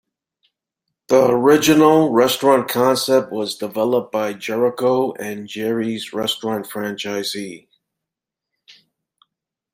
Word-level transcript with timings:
The 1.09 1.27
original 1.29 2.09
restaurant 2.11 2.67
concept 2.67 3.31
was 3.31 3.53
developed 3.55 4.11
by 4.11 4.33
Jerrico 4.33 5.13
and 5.19 5.41
a 5.41 5.43
Jerry's 5.43 6.11
Restaurant 6.11 6.65
franchisee. 6.65 7.67